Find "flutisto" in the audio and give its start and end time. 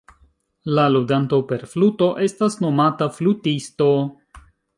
3.19-3.93